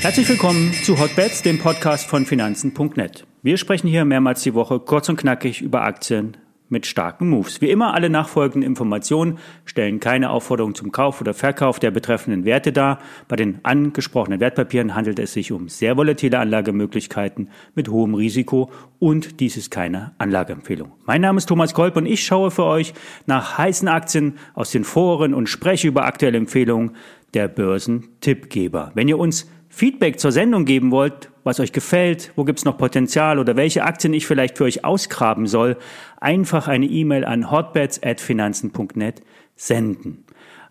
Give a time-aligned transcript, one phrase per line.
[0.00, 3.26] Herzlich willkommen zu Hotbets, dem Podcast von Finanzen.net.
[3.42, 6.36] Wir sprechen hier mehrmals die Woche kurz und knackig über Aktien
[6.68, 7.60] mit starken Moves.
[7.60, 12.72] Wie immer, alle nachfolgenden Informationen stellen keine Aufforderung zum Kauf oder Verkauf der betreffenden Werte
[12.72, 12.98] dar.
[13.28, 19.40] Bei den angesprochenen Wertpapieren handelt es sich um sehr volatile Anlagemöglichkeiten mit hohem Risiko und
[19.40, 20.92] dies ist keine Anlageempfehlung.
[21.04, 22.94] Mein Name ist Thomas Kolb und ich schaue für euch
[23.26, 26.96] nach heißen Aktien aus den Foren und spreche über aktuelle Empfehlungen
[27.34, 28.92] der Börsen-Tippgeber.
[28.94, 33.38] Wenn ihr uns Feedback zur Sendung geben wollt, was euch gefällt, wo gibt's noch Potenzial
[33.38, 35.76] oder welche Aktien ich vielleicht für euch ausgraben soll,
[36.20, 39.22] einfach eine E-Mail an hotbets@finanzen.net
[39.54, 40.25] senden.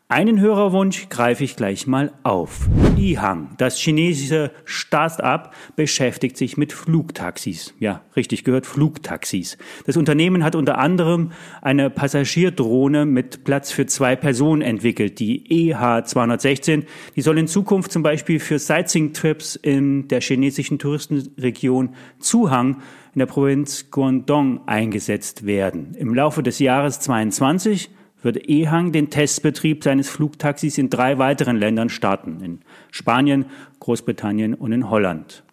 [0.08, 2.70] Einen Hörerwunsch greife ich gleich mal auf.
[2.96, 7.74] Ihang, das chinesische Start-up, beschäftigt sich mit Flugtaxis.
[7.80, 9.58] Ja, richtig gehört, Flugtaxis.
[9.88, 11.32] Das Unternehmen hat unter anderem
[11.64, 16.84] eine Passagierdrohne mit Platz für zwei Personen entwickelt, die EH216.
[17.16, 22.84] Die soll in Zukunft zum Beispiel für Sightseeing-Trips in der chinesischen Touristenregion Zuhang
[23.16, 25.96] in der Provinz Guangdong eingesetzt werden.
[25.96, 27.90] Im Laufe des Jahres 22
[28.26, 32.60] wird Ehang den Testbetrieb seines Flugtaxis in drei weiteren Ländern starten, in
[32.92, 33.46] Spanien,
[33.80, 35.44] Großbritannien und in Holland.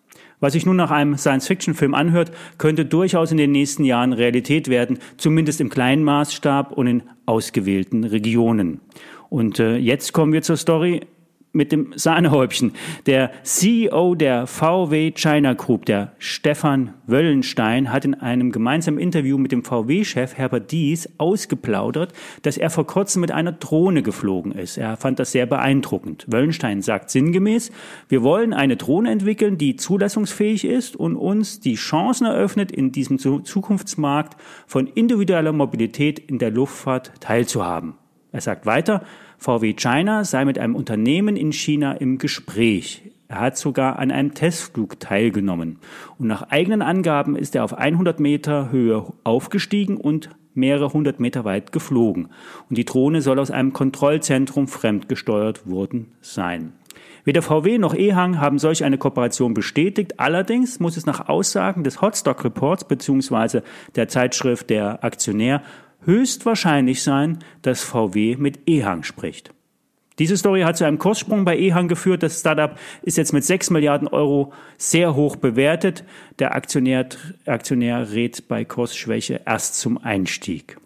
[0.40, 4.98] Was sich nun nach einem Science-Fiction-Film anhört, könnte durchaus in den nächsten Jahren Realität werden,
[5.16, 8.80] zumindest im kleinen Maßstab und in ausgewählten Regionen.
[9.28, 11.02] Und äh, jetzt kommen wir zur Story
[11.52, 12.72] mit dem Sahnehäubchen.
[13.06, 19.52] Der CEO der VW China Group, der Stefan Wöllenstein, hat in einem gemeinsamen Interview mit
[19.52, 24.78] dem VW-Chef Herbert Dies ausgeplaudert, dass er vor kurzem mit einer Drohne geflogen ist.
[24.78, 26.26] Er fand das sehr beeindruckend.
[26.28, 27.70] Wöllenstein sagt sinngemäß,
[28.08, 33.18] wir wollen eine Drohne entwickeln, die zulassungsfähig ist und uns die Chancen eröffnet, in diesem
[33.18, 37.94] Zukunftsmarkt von individueller Mobilität in der Luftfahrt teilzuhaben.
[38.32, 39.02] Er sagt weiter,
[39.38, 43.02] VW China sei mit einem Unternehmen in China im Gespräch.
[43.28, 45.78] Er hat sogar an einem Testflug teilgenommen.
[46.18, 51.44] Und nach eigenen Angaben ist er auf 100 Meter Höhe aufgestiegen und mehrere hundert Meter
[51.44, 52.28] weit geflogen.
[52.68, 56.72] Und die Drohne soll aus einem Kontrollzentrum fremdgesteuert worden sein.
[57.24, 60.18] Weder VW noch Ehang haben solch eine Kooperation bestätigt.
[60.18, 63.60] Allerdings muss es nach Aussagen des Hotstock Reports bzw.
[63.94, 65.62] der Zeitschrift Der Aktionär
[66.04, 69.52] höchstwahrscheinlich sein, dass VW mit Ehang spricht.
[70.18, 72.22] Diese Story hat zu einem Kurssprung bei Ehang geführt.
[72.22, 76.04] Das Startup ist jetzt mit 6 Milliarden Euro sehr hoch bewertet.
[76.38, 77.08] Der Aktionär,
[77.46, 80.76] Aktionär rät bei Kursschwäche erst zum Einstieg.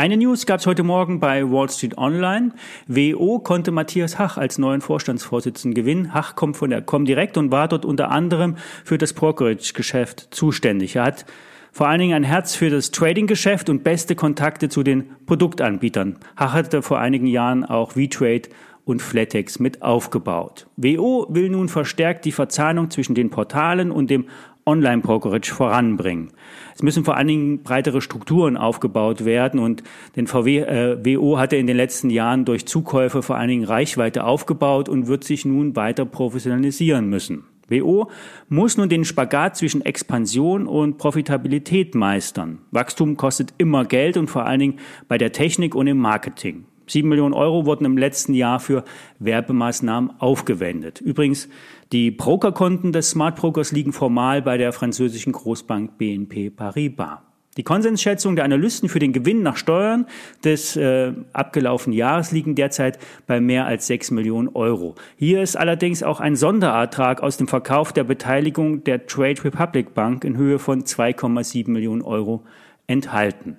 [0.00, 2.52] Eine News gab es heute Morgen bei Wall Street Online.
[2.86, 6.14] WO konnte Matthias Hach als neuen Vorstandsvorsitzenden gewinnen.
[6.14, 10.96] Hach kommt von der Comdirect und war dort unter anderem für das Brokerage-Geschäft zuständig.
[10.96, 11.26] Er hat
[11.72, 16.16] vor allen Dingen ein Herz für das Trading-Geschäft und beste Kontakte zu den Produktanbietern.
[16.36, 18.42] Hach hatte vor einigen Jahren auch V-Trade
[18.84, 20.66] und Flatex mit aufgebaut.
[20.76, 24.26] WO will nun verstärkt die Verzahnung zwischen den Portalen und dem
[24.66, 26.30] Online-Brokerage voranbringen.
[26.74, 29.82] Es müssen vor allen Dingen breitere Strukturen aufgebaut werden und
[30.16, 34.24] den VW äh, WO hatte in den letzten Jahren durch Zukäufe vor allen Dingen Reichweite
[34.24, 37.44] aufgebaut und wird sich nun weiter professionalisieren müssen.
[37.70, 38.10] WO
[38.48, 42.58] muss nun den Spagat zwischen Expansion und Profitabilität meistern.
[42.70, 46.64] Wachstum kostet immer Geld und vor allen Dingen bei der Technik und im Marketing.
[46.90, 48.82] Sieben Millionen Euro wurden im letzten Jahr für
[49.20, 51.00] Werbemaßnahmen aufgewendet.
[51.00, 51.48] Übrigens,
[51.92, 57.29] die Brokerkonten des Smart Brokers liegen formal bei der französischen Großbank BNP Paribas.
[57.56, 60.06] Die Konsensschätzung der Analysten für den Gewinn nach Steuern
[60.44, 64.94] des äh, abgelaufenen Jahres liegen derzeit bei mehr als 6 Millionen Euro.
[65.16, 70.24] Hier ist allerdings auch ein Sonderertrag aus dem Verkauf der Beteiligung der Trade Republic Bank
[70.24, 72.44] in Höhe von 2,7 Millionen Euro
[72.86, 73.56] enthalten.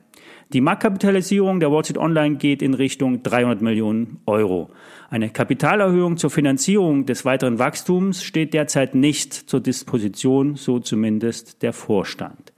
[0.53, 4.69] Die Marktkapitalisierung der Wall Street Online geht in Richtung 300 Millionen Euro.
[5.09, 11.71] Eine Kapitalerhöhung zur Finanzierung des weiteren Wachstums steht derzeit nicht zur Disposition, so zumindest der
[11.71, 12.50] Vorstand.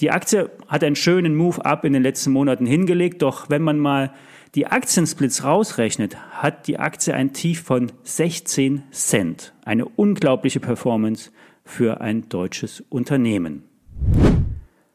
[0.00, 4.12] Die Aktie hat einen schönen Move-up in den letzten Monaten hingelegt, doch wenn man mal
[4.54, 9.52] die Aktiensplits rausrechnet, hat die Aktie ein Tief von 16 Cent.
[9.64, 11.30] Eine unglaubliche Performance
[11.64, 13.64] für ein deutsches Unternehmen.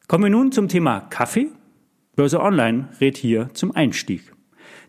[0.07, 1.47] Kommen wir nun zum Thema Kaffee.
[2.15, 4.33] Börse Online rät hier zum Einstieg.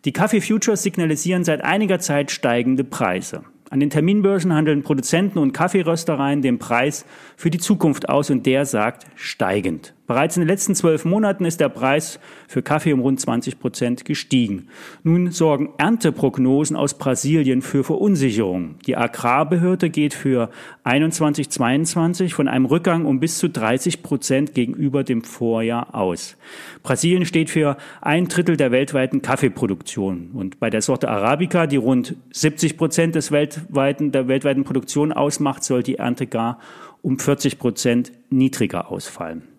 [0.04, 3.44] Die Kaffee-Futures signalisieren seit einiger Zeit steigende Preise.
[3.76, 7.04] An den Terminbörsen handeln Produzenten und Kaffeeröstereien den Preis
[7.36, 9.92] für die Zukunft aus und der sagt steigend.
[10.06, 14.04] Bereits in den letzten zwölf Monaten ist der Preis für Kaffee um rund 20 Prozent
[14.04, 14.68] gestiegen.
[15.02, 18.76] Nun sorgen Ernteprognosen aus Brasilien für Verunsicherung.
[18.86, 20.50] Die Agrarbehörde geht für
[20.84, 26.36] 21-22 von einem Rückgang um bis zu 30 Prozent gegenüber dem Vorjahr aus.
[26.84, 30.30] Brasilien steht für ein Drittel der weltweiten Kaffeeproduktion.
[30.34, 35.64] Und bei der Sorte Arabica, die rund 70 Prozent des weltweiten, der weltweiten Produktion ausmacht,
[35.64, 36.60] soll die Ernte gar
[37.02, 39.55] um 40 Prozent niedriger ausfallen.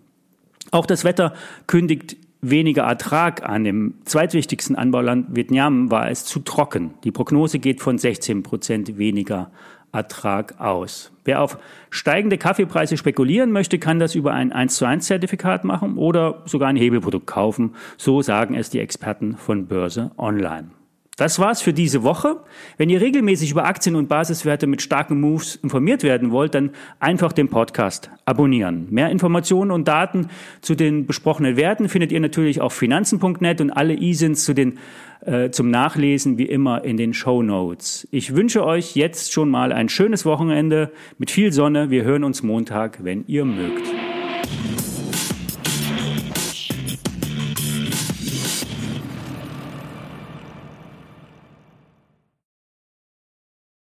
[0.70, 1.32] Auch das Wetter
[1.66, 3.66] kündigt weniger Ertrag an.
[3.66, 6.94] Im zweitwichtigsten Anbauland Vietnam war es zu trocken.
[7.04, 9.50] Die Prognose geht von 16 Prozent weniger
[9.92, 11.10] Ertrag aus.
[11.24, 11.58] Wer auf
[11.90, 16.68] steigende Kaffeepreise spekulieren möchte, kann das über ein 1 zu 1 Zertifikat machen oder sogar
[16.68, 17.74] ein Hebeprodukt kaufen.
[17.96, 20.77] So sagen es die Experten von Börse Online.
[21.18, 22.36] Das war's für diese Woche.
[22.76, 26.70] Wenn ihr regelmäßig über Aktien und Basiswerte mit starken Moves informiert werden wollt, dann
[27.00, 28.86] einfach den Podcast abonnieren.
[28.90, 30.28] Mehr Informationen und Daten
[30.60, 34.78] zu den besprochenen Werten findet ihr natürlich auf finanzen.net und alle ISINs zu den,
[35.22, 38.06] äh, zum Nachlesen wie immer in den Show Notes.
[38.12, 41.90] Ich wünsche euch jetzt schon mal ein schönes Wochenende mit viel Sonne.
[41.90, 43.88] Wir hören uns Montag, wenn ihr mögt.